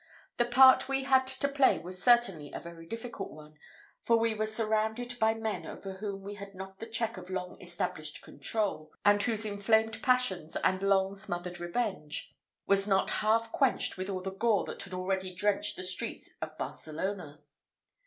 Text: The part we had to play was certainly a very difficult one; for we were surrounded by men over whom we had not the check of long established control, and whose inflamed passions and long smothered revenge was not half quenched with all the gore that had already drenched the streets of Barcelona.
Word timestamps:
The 0.37 0.45
part 0.45 0.89
we 0.89 1.03
had 1.03 1.27
to 1.27 1.47
play 1.47 1.77
was 1.77 2.01
certainly 2.01 2.51
a 2.51 2.59
very 2.59 2.87
difficult 2.87 3.29
one; 3.33 3.59
for 4.01 4.17
we 4.17 4.33
were 4.33 4.47
surrounded 4.47 5.19
by 5.19 5.35
men 5.35 5.63
over 5.63 5.93
whom 5.93 6.23
we 6.23 6.33
had 6.33 6.55
not 6.55 6.79
the 6.79 6.87
check 6.87 7.17
of 7.17 7.29
long 7.29 7.61
established 7.61 8.23
control, 8.23 8.91
and 9.05 9.21
whose 9.21 9.45
inflamed 9.45 10.01
passions 10.01 10.55
and 10.63 10.81
long 10.81 11.13
smothered 11.15 11.59
revenge 11.59 12.33
was 12.65 12.87
not 12.87 13.11
half 13.21 13.51
quenched 13.51 13.95
with 13.95 14.09
all 14.09 14.21
the 14.21 14.31
gore 14.33 14.63
that 14.65 14.81
had 14.81 14.95
already 14.95 15.35
drenched 15.35 15.75
the 15.75 15.83
streets 15.83 16.31
of 16.41 16.57
Barcelona. 16.57 17.43